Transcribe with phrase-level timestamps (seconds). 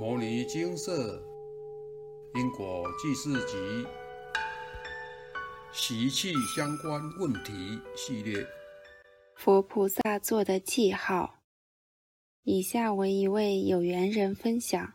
[0.00, 1.22] 摩尼金色
[2.34, 3.86] 因果记事集
[5.74, 8.42] 习气相关问题系列。
[9.34, 11.42] 佛菩萨做的记号。
[12.44, 14.94] 以下为一位有缘人分享：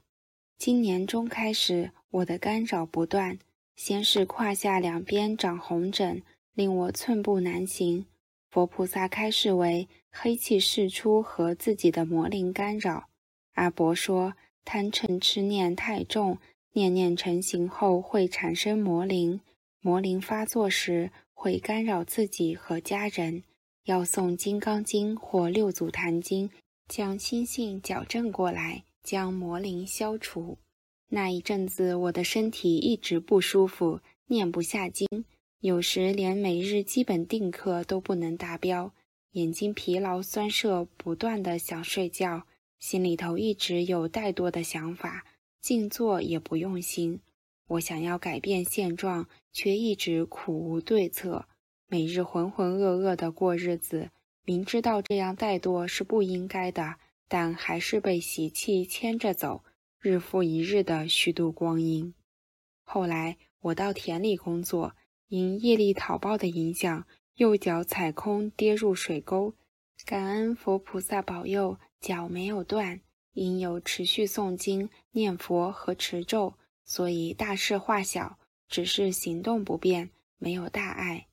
[0.58, 3.38] 今年中开始，我的干扰不断，
[3.76, 6.24] 先是胯下两边长红疹，
[6.56, 8.08] 令我寸步难行。
[8.50, 13.10] 佛菩萨开示为黑气释出和自己的魔灵干扰。
[13.54, 14.34] 阿伯说。
[14.66, 16.40] 贪嗔痴念太重，
[16.74, 19.40] 念念成形后会产生魔灵，
[19.80, 23.44] 魔灵发作时会干扰自己和家人。
[23.86, 26.50] 要诵《金刚经》或《六祖坛经》，
[26.88, 30.58] 将心性矫正过来，将魔灵消除。
[31.10, 35.08] 那一阵子，我的身体一直不舒服，念不下经，
[35.60, 38.92] 有时连每日基本定课都不能达标，
[39.34, 42.48] 眼睛疲劳酸涩，不断的想睡觉。
[42.86, 45.26] 心里头一直有怠惰的想法，
[45.60, 47.20] 静坐也不用心。
[47.66, 51.48] 我想要改变现状，却一直苦无对策，
[51.88, 54.12] 每日浑浑噩噩的过日子。
[54.44, 59.64] 明知道这样怠惰是不应该的，但还是被习气牵着走，
[60.00, 62.14] 日复一日的虚度光阴。
[62.84, 64.94] 后来我到田里工作，
[65.28, 69.56] 因业力讨报的影响，右脚踩空跌入水沟。
[70.04, 71.78] 感恩佛菩萨保佑。
[72.02, 73.02] 脚没有断，
[73.34, 81.26] 因有持续诵经、念佛和持咒，所以大事化小，只是行动不便，没有大碍。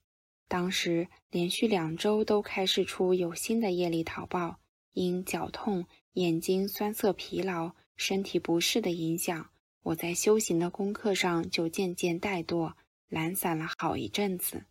[0.49, 4.61] 当时连续两周都开始出有新的业力逃报，
[4.95, 9.51] 因脚痛、眼睛酸涩、疲劳、身体不适的影响，
[9.83, 12.73] 我在修行的功课上就渐渐怠惰、
[13.11, 14.65] 懒散了好一阵子。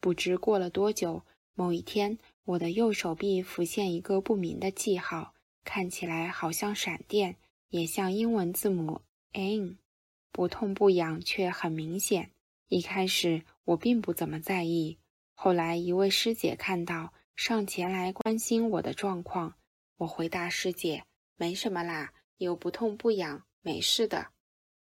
[0.00, 2.18] 不知过了多久，某一天。
[2.44, 7.36] 我的右手臂浮现一个不明的记号，看起来好像闪电，
[7.68, 9.78] 也像英文字母 N，
[10.32, 12.32] 不痛不痒却很明显。
[12.66, 14.98] 一开始我并不怎么在意，
[15.34, 19.54] 后来一位师姐看到，上前来关心我的状况。
[19.98, 21.04] 我回答师姐
[21.36, 24.28] ：“没什么啦，有不痛不痒，没事的。”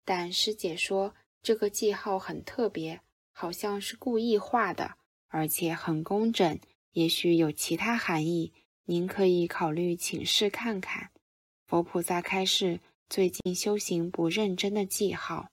[0.03, 1.13] 但师姐说
[1.43, 3.01] 这个记号很特别，
[3.31, 4.97] 好像是故意画的，
[5.29, 6.59] 而且很工整。
[6.91, 8.51] 也许有其他含义，
[8.85, 11.11] 您可以考虑请示看看。
[11.65, 15.47] 佛菩萨开示：最近修行不认真的记号。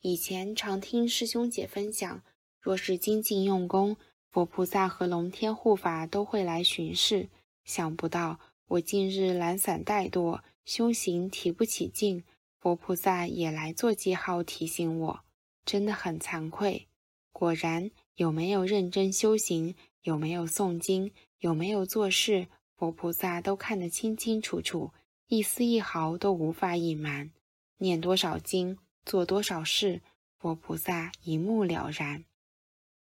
[0.00, 2.22] 以前常听师兄姐分享，
[2.60, 3.96] 若是精进用功，
[4.30, 7.28] 佛菩萨和龙天护法都会来巡视。
[7.64, 8.38] 想不到
[8.68, 12.22] 我近日懒散怠惰，修行提不起劲，
[12.60, 15.24] 佛菩萨也来做记号提醒我，
[15.64, 16.86] 真的很惭愧。
[17.32, 19.74] 果然，有没有认真修行？
[20.02, 24.92] 有没有诵经，有没有做事，佛菩萨都看得清清楚楚，
[25.28, 27.30] 一丝一毫都无法隐瞒。
[27.78, 30.02] 念多少经，做多少事，
[30.38, 32.24] 佛菩萨一目了然。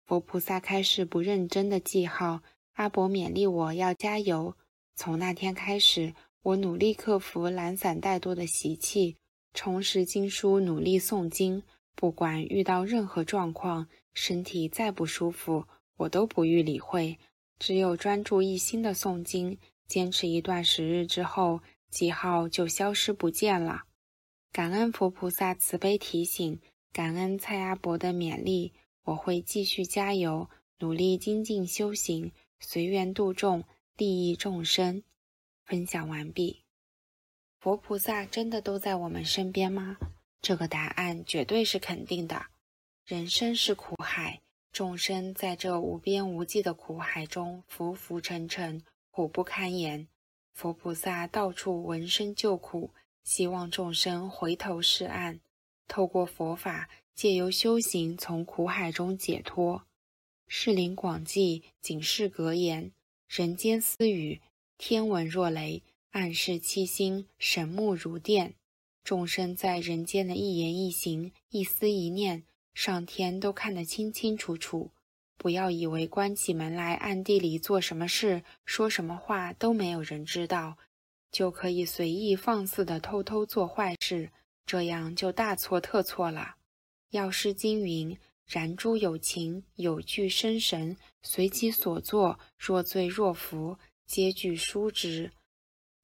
[0.07, 2.43] 佛菩萨开始不认真的记号，
[2.75, 4.57] 阿伯勉励我要加油。
[4.95, 9.17] 从那天开始，我努力克服懒散怠惰的习气，
[9.53, 11.63] 重拾经书，努力诵经。
[11.97, 15.67] 不管遇到任何状况，身体再不舒服。
[15.97, 17.19] 我都不予理会，
[17.59, 23.85] 只有专注一心的诵经，坚持一段时日之后，记号就消失不见了。
[24.51, 26.61] 感恩佛菩萨慈悲提醒，
[26.93, 28.73] 感恩蔡阿伯的勉励，
[29.05, 30.49] 我会继续加油，
[30.79, 33.65] 努力精进修行，随缘度众，
[33.97, 35.03] 利益众生。
[35.65, 36.63] 分享完毕。
[37.61, 39.97] 佛菩萨真的都在我们身边吗？
[40.43, 42.47] 这个答案绝对是肯定的。
[43.05, 44.41] 人生是苦海。
[44.73, 50.09] 众生在这无边无际的苦海中浮浮沉沉，苦不堪言。
[50.55, 55.41] 佛菩萨到处闻声救苦，希望众生回头是岸，
[55.87, 59.85] 透过佛法，借由修行从苦海中解脱。
[60.49, 62.91] 世林广记警示格言：
[63.29, 64.41] 人间私语，
[64.79, 65.83] 天闻若雷；
[66.13, 68.55] 暗示七星，神目如电。
[69.05, 72.45] 众生在人间的一言一行，一思一念。
[72.75, 74.91] 上天都看得清清楚楚，
[75.39, 80.77] 不要以为关起门来暗地里做什么事、说什么话都没有人知道，
[81.31, 84.31] 就可以随意放肆的偷偷做坏事，
[84.67, 86.57] 这样就大错特错了。
[87.11, 95.31] 药师经云：“然诸有情有具生神，随其所作，若罪若福，皆具殊之。”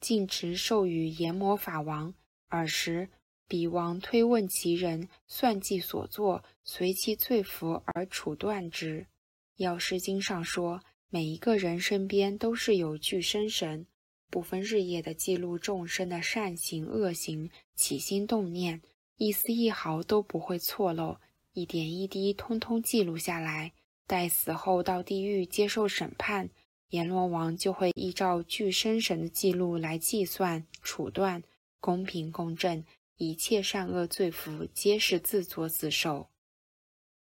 [0.00, 2.14] 净持授予阎魔法王，
[2.48, 3.10] 尔时。
[3.50, 9.08] 彼王推问其人，算计所作，随其罪福而处断之。
[9.56, 13.88] 药师经上说，每一个人身边都是有具生神，
[14.30, 18.80] 不分日夜的记录众生的善行恶行、起心动念，
[19.16, 21.18] 一丝一毫都不会错漏，
[21.52, 23.72] 一点一滴通通记录下来。
[24.06, 26.50] 待死后到地狱接受审判，
[26.90, 31.42] 阎罗王就会依照具生神的记录来计算处断，
[31.80, 32.84] 公平公正，
[33.20, 36.30] 一切善恶罪福皆是自作自受。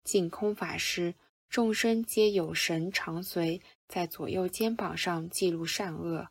[0.04, 1.16] 净空法师，
[1.50, 6.28] 众生皆有神常随，在左右肩膀上记录善恶。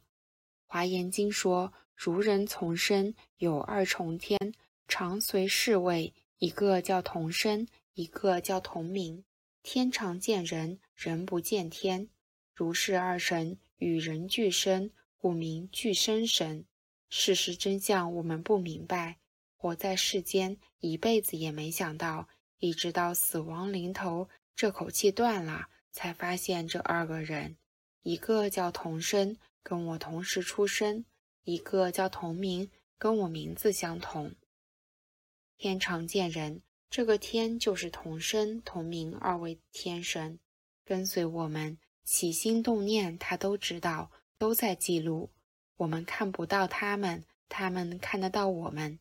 [0.67, 4.39] 华严经说，如人从生有二重天，
[4.87, 9.25] 常随侍卫，一个叫同生，一个叫同名。
[9.65, 12.09] 天常见人，人不见天。
[12.55, 16.65] 如是二神与人俱生，故名俱生神。
[17.09, 19.19] 事实真相我们不明白，
[19.57, 27.57] 活在世间一辈子也没想到，一直到死亡临头，这口气断了，才发现这二个人，
[28.03, 29.37] 一个叫同生。
[29.69, 31.05] 跟我同时出生，
[31.43, 34.37] 一个叫同名，跟我名字相同。
[35.59, 40.39] 天常见人，这个天就是同生同名二位天神，
[40.85, 45.31] 跟随我们起心动念，他都知道，都在记录。
[45.79, 49.01] 我们看不到他们，他们看得到我们。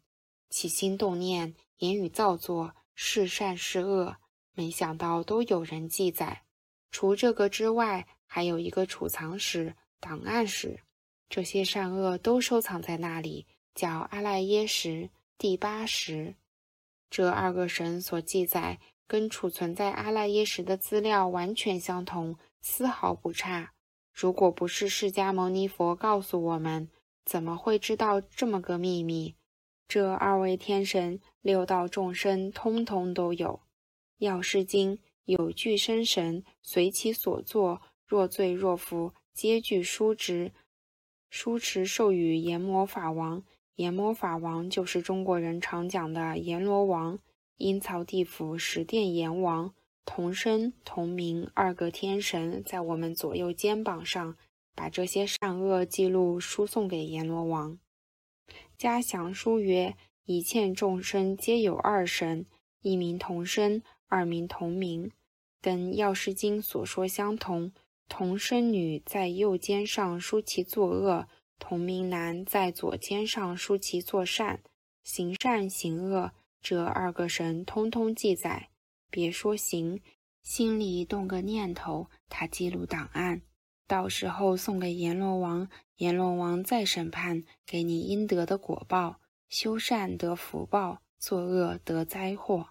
[0.56, 4.16] 起心动念，言语造作，是善是恶，
[4.54, 6.44] 没想到都有人记载。
[6.92, 9.76] 除这个之外，还有一个储藏室。
[10.00, 10.80] 档案室，
[11.28, 16.36] 这些善恶都收藏在那里，叫阿赖耶识第八识。
[17.10, 23.74] 这二个神所记载，跟储存在阿赖耶识的资料完全相同，丝毫不差。
[24.14, 26.90] 如果不是释迦牟尼佛告诉我们，
[27.26, 29.36] 怎么会知道这么个秘密？
[29.88, 33.62] 这二位天神、六道众生，通通都有。
[34.18, 39.14] 药师经有具身神，随其所作，若罪若福。
[39.34, 40.54] 皆具书之，
[41.30, 43.44] 书持授予阎魔法王。
[43.76, 47.20] 阎魔法王就是中国人常讲的阎罗王。
[47.58, 49.74] 阴曹地府十殿阎王，
[50.06, 54.38] 同生同名二个天神，在我们左右肩膀上，
[54.74, 57.78] 把这些善恶记录输送给阎罗王。
[58.78, 59.96] 嘉祥书曰：
[60.26, 62.46] 一切众生皆有二神，
[62.82, 65.12] 一名同生，二名同名，
[65.62, 67.72] 跟药师经所说相同。
[68.08, 71.28] 同生女在右肩上书其作恶，
[71.58, 74.62] 同名男在左肩上书其作善。
[75.04, 76.32] 行善行恶，
[76.62, 78.70] 这二个神通通记载。
[79.10, 80.02] 别说行，
[80.44, 83.42] 心里动个念头，他记录档案，
[83.88, 89.22] 到时候送给阎罗王，阎罗王再审判，给你应得的果报。
[89.48, 92.70] 修善得福报，作恶得灾祸。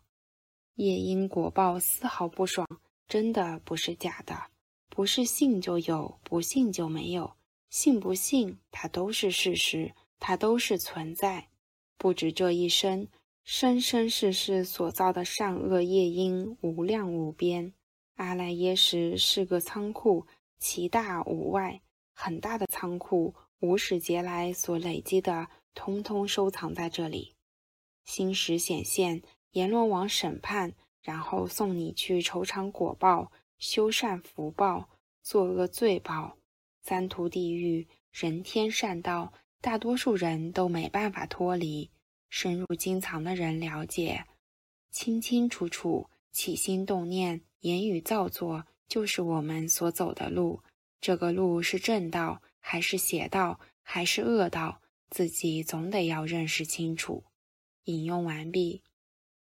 [0.75, 2.67] 业因果报丝毫不爽，
[3.07, 4.51] 真的不是假的。
[4.91, 7.35] 不是信就有，不信就没有。
[7.71, 11.49] 信不信，它都是事实，它都是存在。
[11.97, 13.09] 不止这一生，
[13.45, 17.73] 生生世世所造的善恶业因无量无边。
[18.17, 20.27] 阿赖耶识是个仓库，
[20.67, 21.83] 其大无外，
[22.15, 27.35] 很大的仓库，无始劫来所累积的，通通收藏在这里。
[28.07, 30.73] 心时显现，阎罗王审判，
[31.03, 33.31] 然后送你去酬偿果报。
[33.59, 34.89] 修善福报，
[35.23, 36.39] 作恶罪报，
[36.81, 41.91] 三途地狱、人天善道，大多数人都没办法脱离。
[42.31, 44.25] 深入经藏的人了解，
[44.91, 50.61] 清清楚楚，起心动念、言语造作，就是我们所走的路。
[51.01, 57.25] 这个路是正道，还是邪道，还是恶道，自己总得要认识清楚。
[57.85, 58.83] 引用完毕。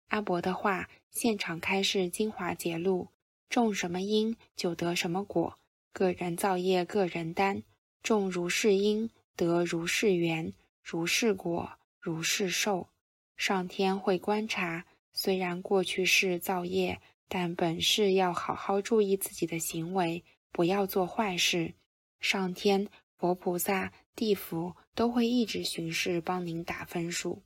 [0.08, 3.10] 阿伯的话，现场开示精华节录。
[3.50, 5.60] 种什么因就得什么果，
[5.92, 7.62] 个人造业个人担，
[8.02, 12.90] 种如是因得如是缘，如是果如是受。
[13.38, 17.00] 上天会观察，虽然过去是造业，
[17.36, 21.74] 但本是要好好注意自己的行为，不要做坏事。
[22.20, 22.88] 上天、
[23.18, 27.42] 佛菩萨、地府都会一直巡视，帮您打分数。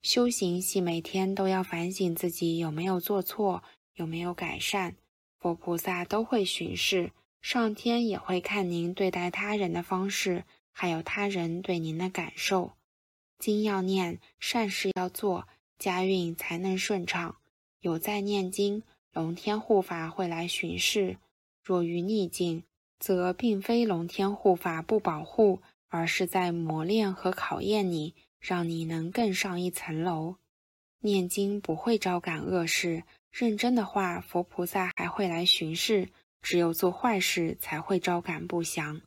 [0.00, 3.64] 修行系每天都要反省自己有没有做错，
[3.94, 4.94] 有没有改善。
[5.40, 7.10] 佛菩萨都会巡视，
[7.42, 12.74] 上天也会看您对待他人的方式，还有他人对您的感受。
[13.40, 15.48] 经要念，善事要做，
[15.80, 17.38] 家运才能顺畅。
[17.80, 21.18] 有在念经，龙天护法会来巡视。
[21.62, 22.64] 若遇逆境，
[22.98, 30.36] 则并非龙天护法不保护，而是在磨练和考验你，让你能更上一层楼。
[31.00, 33.04] 念经不会招感恶事。
[33.30, 36.08] 认真的话，佛菩萨还会来巡视；
[36.42, 39.00] 只有做坏事才会招感不祥。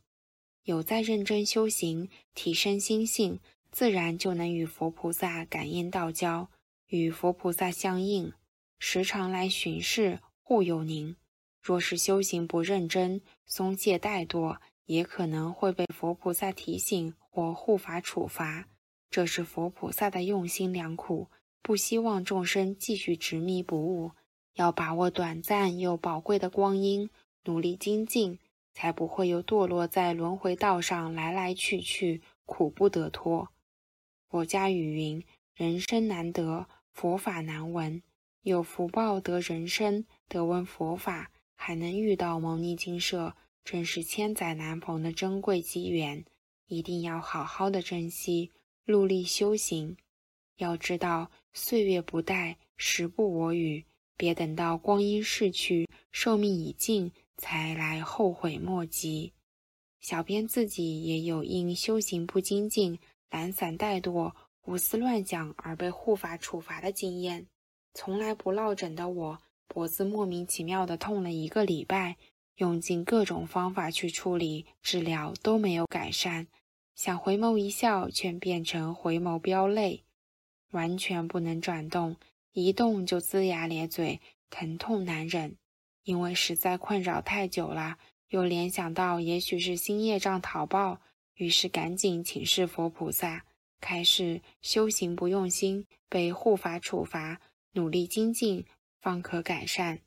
[0.64, 3.38] 有在认真修行，提升心性，
[3.70, 6.48] 自然就能与佛菩萨感应道交，
[6.88, 8.32] 与佛菩萨相应，
[8.78, 11.16] 时常来巡视护佑您。
[11.60, 18.68] 若是修行不认真、松懈怠惰，也可能会被佛菩萨提醒或护法处罚。
[19.10, 21.30] 这是佛菩萨的用心良苦，
[21.62, 24.10] 不希望众生继续执迷不悟，
[24.54, 27.08] 要把握短暂又宝贵的光阴，
[27.44, 28.38] 努力精进，
[28.74, 33.48] 才不会又堕落在轮回道上来来去去，苦不得脱。
[34.28, 38.02] 佛家语云：“人生难得，佛法难闻。”
[38.44, 43.34] 有福报得人生，得闻佛法，还能遇到牟尼精舍，
[43.64, 46.22] 正是千载难逢的珍贵机缘，
[46.66, 48.52] 一定要好好的珍惜。
[48.84, 49.96] 努力修行，
[50.58, 53.82] 要知道岁月不待，时不我与，
[54.14, 59.32] 别等到光阴逝去，寿命已尽，才来后悔莫及。
[60.00, 62.98] 小编自己也有因修行不精进、
[63.30, 67.46] 懒散怠惰、胡思乱想而被护法处罚的经验。
[67.94, 72.16] 从来不落枕的我，脖子莫名其妙的痛了一个礼拜，
[72.56, 76.48] 用尽各种方法去处理治疗都没有改善。
[76.94, 80.04] 想回眸一笑，却变成回眸飙泪，
[80.72, 82.16] 完全不能转动，
[82.52, 84.20] 一动就龇牙咧嘴，
[84.50, 85.56] 疼痛难忍。
[86.02, 87.96] 因为实在困扰太久了，
[88.28, 91.00] 又联想到也许是新业障讨报，
[91.34, 93.44] 于是赶紧请示佛菩萨，
[93.80, 97.40] 开示修行不用心，被护法处罚，
[97.74, 98.66] 努力精进
[98.98, 100.00] 方可改善。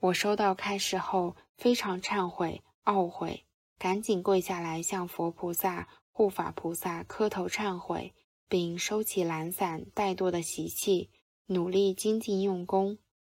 [0.00, 3.44] 我收到开示后，非常忏悔懊悔，
[3.78, 5.88] 赶紧跪下来向佛菩萨。
[6.12, 8.12] 护法菩萨磕头忏悔，
[8.46, 11.08] 并收起懒散怠惰的习气，
[11.46, 12.98] 努力精进用功。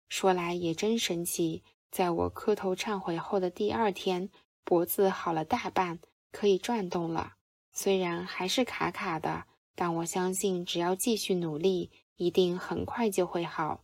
[0.08, 4.30] 说来也真神奇，在我磕头忏悔后的第二天，
[4.64, 5.98] 脖子好了大半，
[6.32, 7.34] 可以转动了。
[7.72, 13.82] 虽然还是卡卡的，但我相信只要继续努力，一定很快就会好。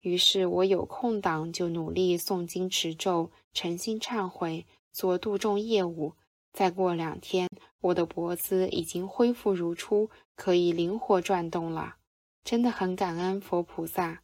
[0.00, 6.14] 于是我有空档就努力诵经持咒，诚心忏悔，做度众业务。
[6.52, 7.48] 再过两天。
[7.82, 11.98] 我的脖子已经恢复如初，可以灵活转动了，
[12.42, 14.22] 真的很感恩佛菩萨。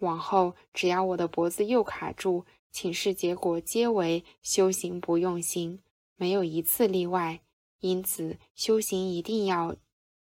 [0.00, 5.80] 往后只要我的脖子又卡住，请示结果皆为修行不用心，
[6.16, 7.40] 没有一次例外。
[7.80, 9.76] 因此修行一定要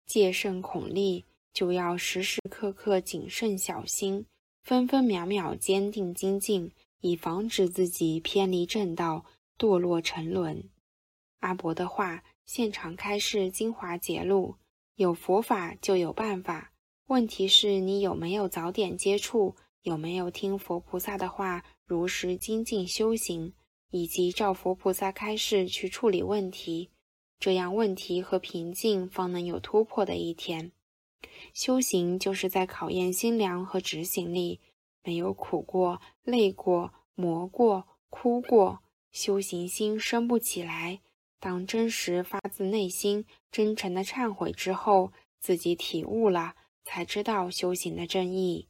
[0.07, 4.27] 戒慎恐厉，就要时时刻刻谨慎小心，
[4.63, 9.25] 分分秒秒坚定精进，以防止自己偏离正道，
[9.59, 10.69] 堕落沉沦。
[11.41, 12.25] 阿伯的话。
[12.49, 14.57] 现场开示精华节录，
[14.95, 16.73] 有佛法就有办法。
[17.09, 23.53] 问题是你有没有早点接触，有没有听佛菩萨的话，如实精进修行，
[23.91, 26.89] 以及照佛菩萨开示去处理问题，
[27.39, 30.73] 这样问题和瓶颈方能有突破的一天。
[31.53, 34.61] 修行就是在考验心量和执行力，
[35.03, 41.01] 没有苦过、累过、磨过、哭过，修行心升不起来。
[41.41, 48.69] 当真实发自内心、真诚的忏悔之后，自己体悟了，才知道修行的真意。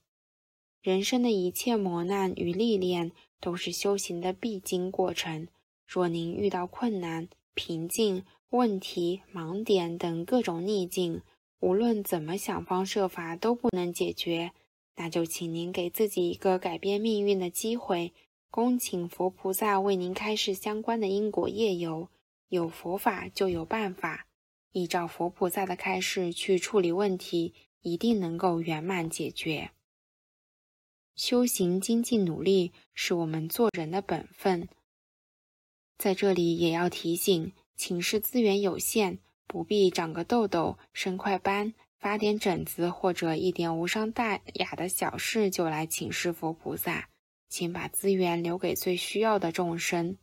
[0.82, 5.48] 人生的一切磨难与历练，都是修行的必经过程。
[5.86, 11.22] 若您遇到困难、瓶颈、问题、盲点等各种逆境，
[11.60, 14.52] 无论怎么想方设法都不能解决，
[14.96, 18.12] 那就请您给自己一个改变命运的机会，
[18.50, 22.08] 恭请佛菩萨为您开示相关的因果业由。
[22.48, 24.26] 有佛法就有办法，
[24.72, 29.72] 依照佛菩萨的开示去处理问题，一定能够圆满解决。
[31.14, 34.68] 修行精进努力是我们做人的本分。
[35.98, 47.08] 在这里也要提醒，寝室资源有限，不必长个痘痘、生块斑、发点疹子或者一点无伤大雅的小事就来请示佛菩萨，
[47.48, 50.16] 请把资源留给最需要的众生。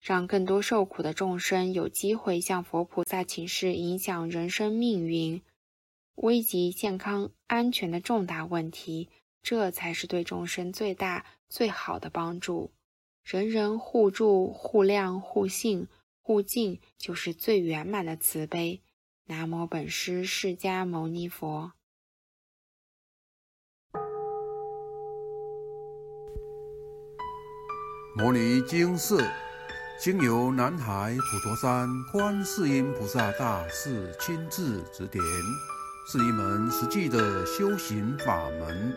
[0.00, 5.40] 让更多受苦的众生有机会向佛菩萨请示影响人生命运、
[6.16, 9.08] 危及健康安全的重大问题，
[9.44, 12.72] 这才是对众生最大最好的帮助。
[13.22, 15.86] 人人互助、互谅、互信、
[16.22, 18.82] 互敬，就是最圆满的慈悲。
[19.26, 21.72] 南无本师释迦牟尼佛。
[28.16, 29.28] 摩尼经寺。
[30.00, 35.22] 经由南海普陀山观世音菩萨大士亲自指点，
[36.08, 38.96] 是一门实际的修行法门，